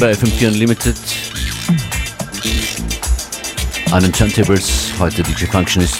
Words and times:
Willkommen 0.00 0.20
bei 0.20 0.28
FM4 0.28 0.48
Unlimited. 0.48 0.96
An 3.90 4.00
den 4.00 4.12
Turntables, 4.12 4.92
heute 5.00 5.24
DJ 5.24 5.46
Functionist. 5.46 5.98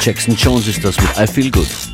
Jackson 0.00 0.36
Jones 0.36 0.68
ist 0.68 0.84
das 0.84 0.96
mit 1.00 1.10
I 1.18 1.26
Feel 1.26 1.50
Good. 1.50 1.93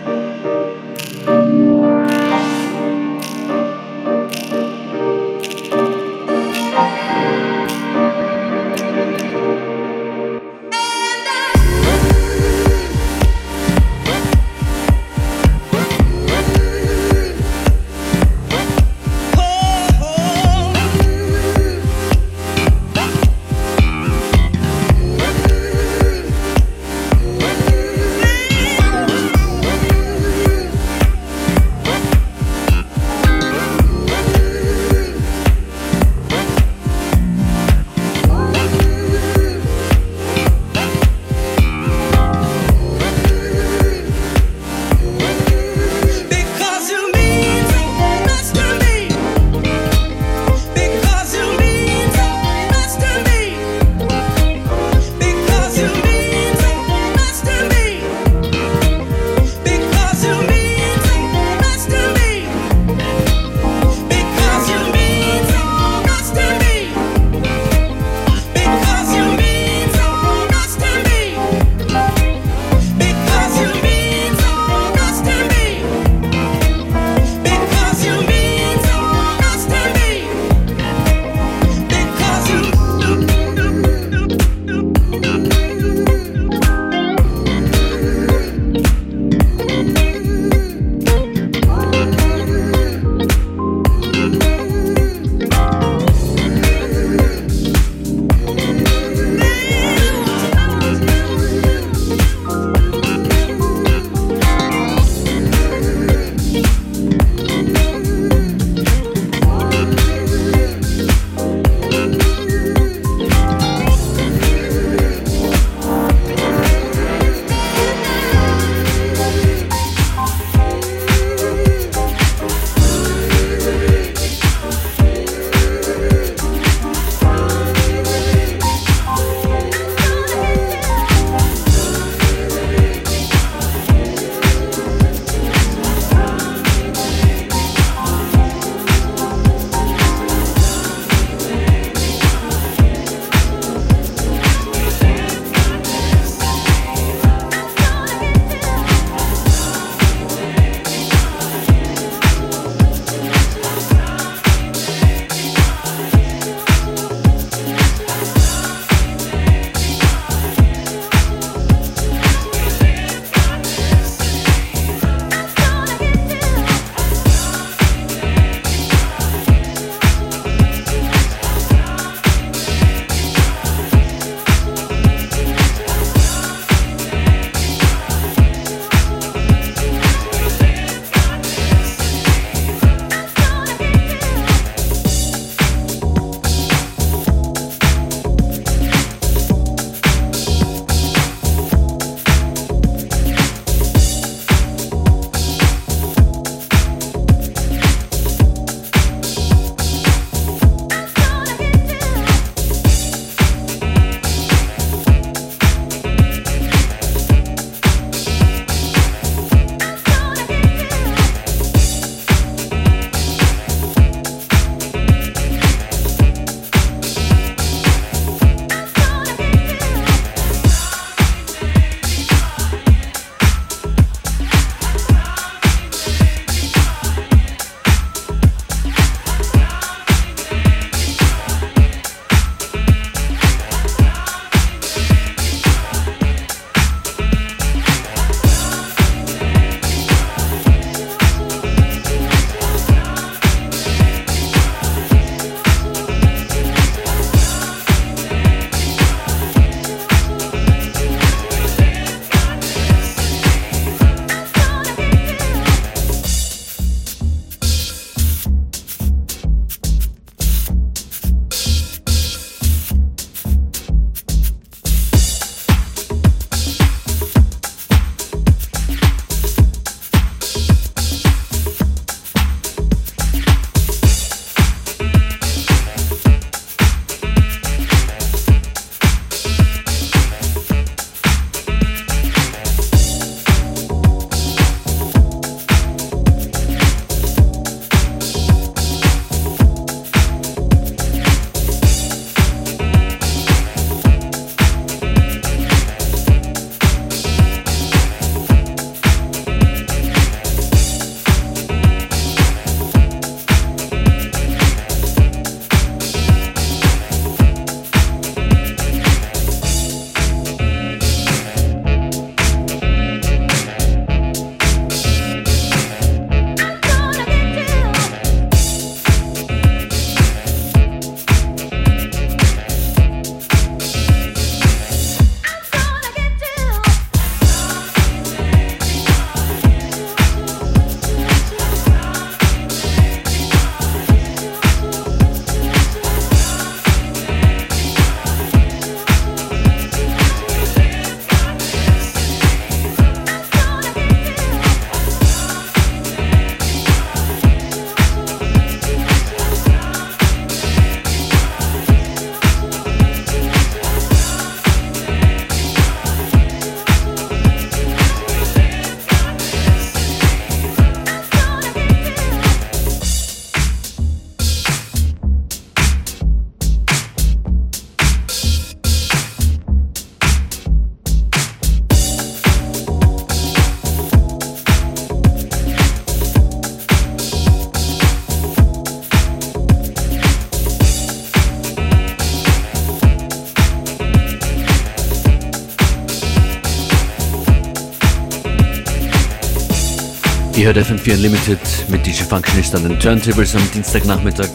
Ihr 390.61 390.67
hört 390.67 390.77
FM4 390.77 391.15
Unlimited 391.15 391.59
mit 391.87 392.05
DJ 392.05 392.21
Functionist 392.21 392.75
an 392.75 392.83
den 392.83 392.99
Turntables 392.99 393.55
am 393.55 393.71
Dienstagnachmittag. 393.73 394.49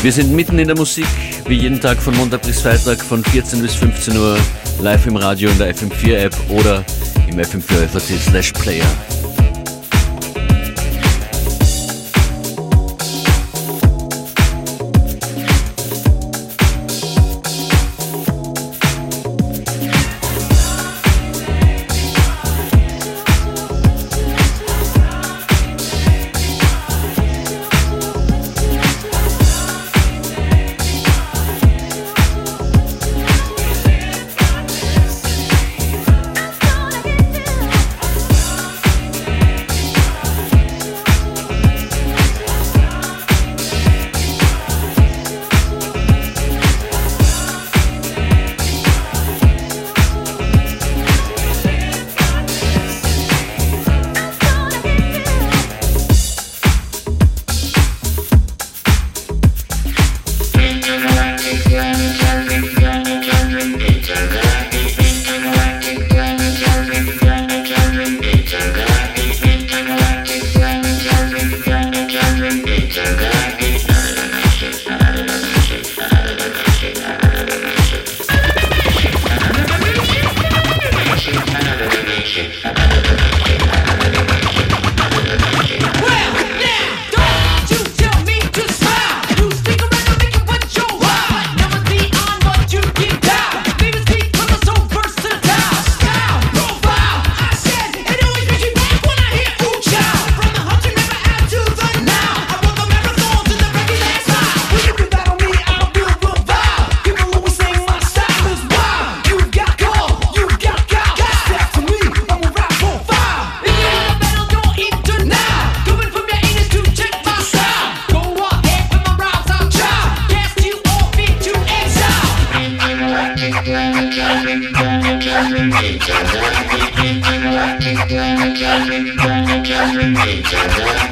Wir 0.00 0.10
sind 0.10 0.32
mitten 0.32 0.58
in 0.58 0.66
der 0.66 0.76
Musik, 0.78 1.04
wie 1.46 1.56
jeden 1.56 1.78
Tag 1.78 1.98
von 1.98 2.16
Montag 2.16 2.40
bis 2.40 2.62
Freitag 2.62 3.02
von 3.02 3.22
14 3.22 3.60
bis 3.60 3.74
15 3.74 4.16
Uhr 4.16 4.38
live 4.80 5.06
im 5.06 5.16
Radio 5.16 5.50
in 5.50 5.58
der 5.58 5.74
FM4 5.74 6.14
App 6.14 6.36
oder 6.48 6.82
im 7.28 7.38
FM4 7.38 7.86
FAT 7.86 8.18
slash 8.18 8.52
Player. 8.52 8.86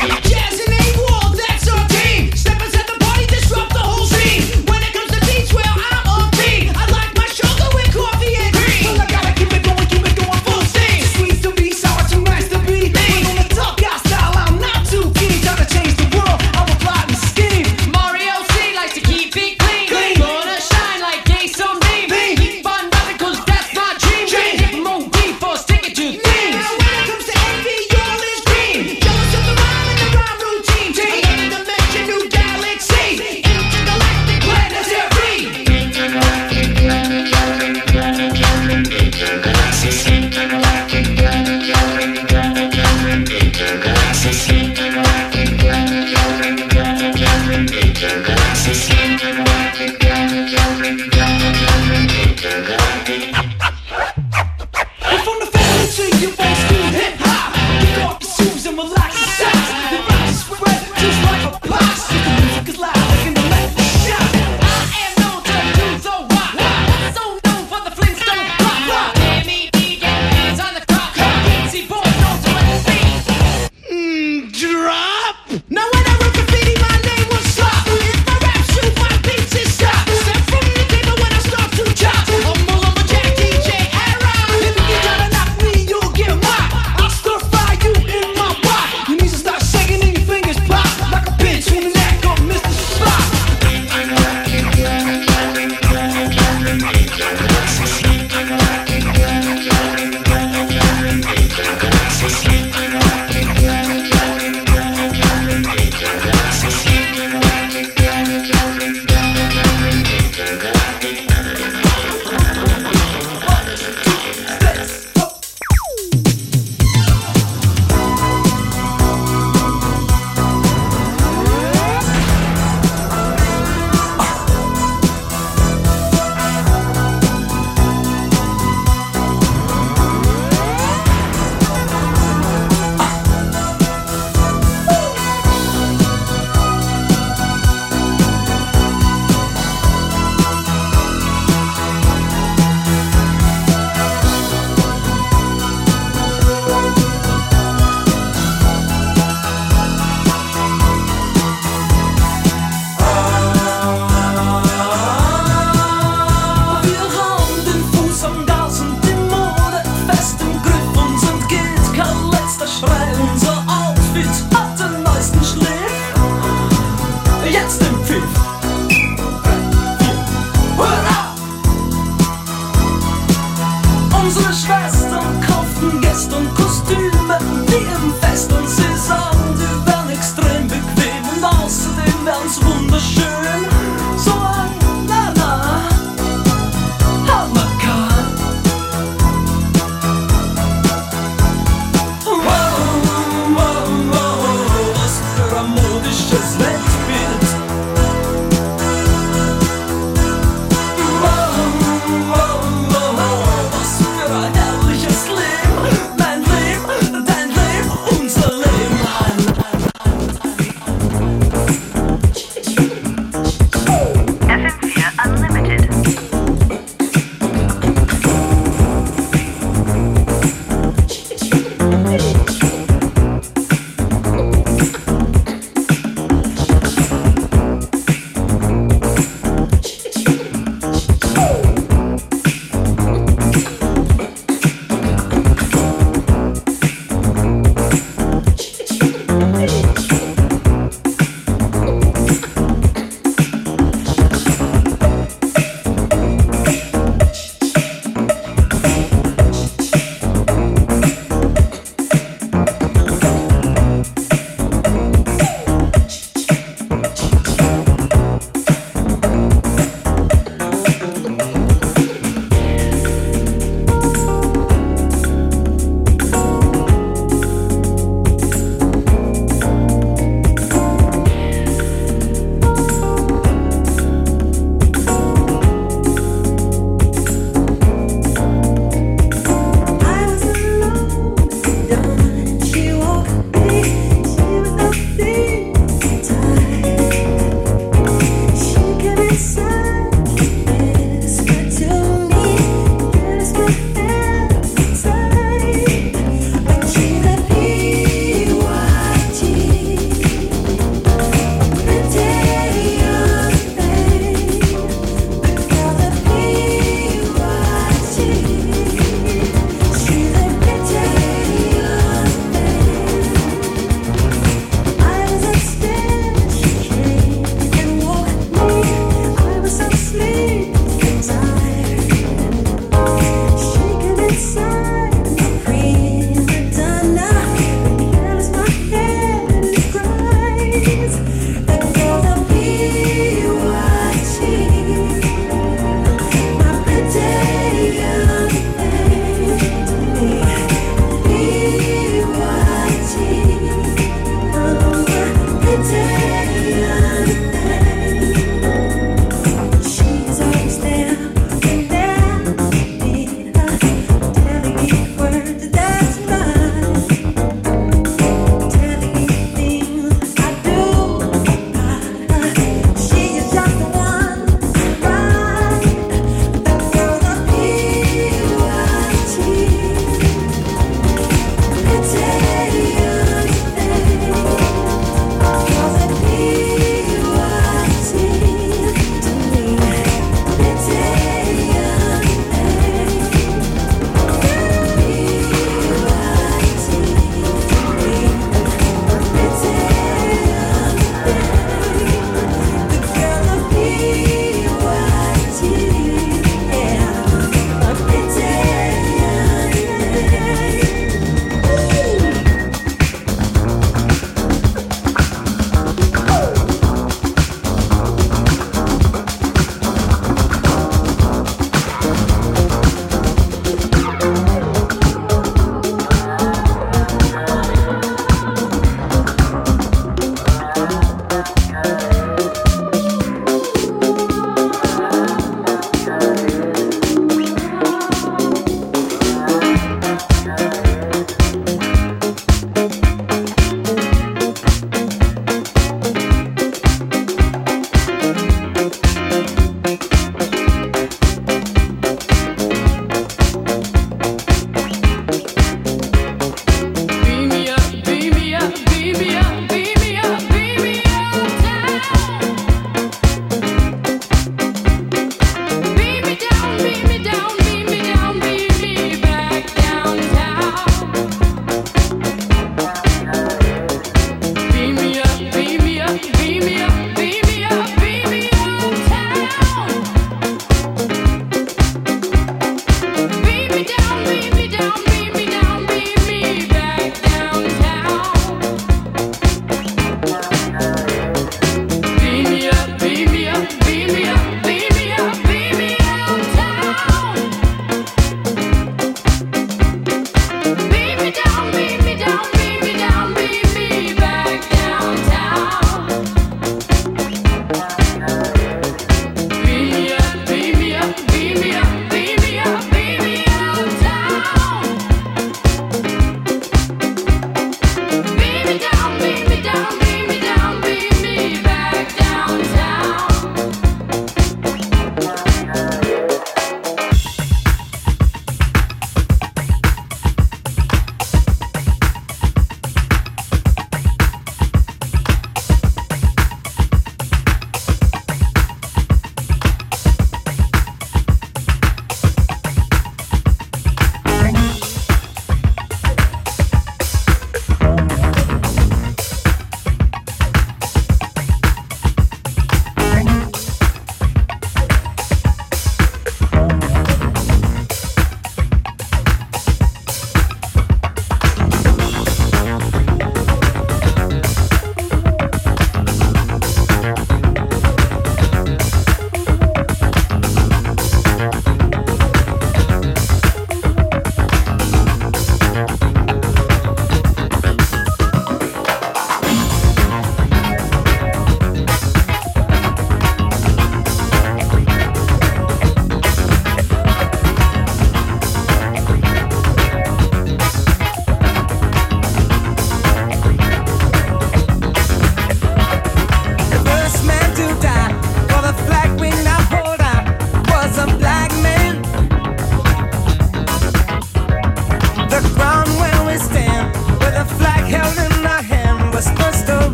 Thank 0.00 0.24
you. 0.24 0.27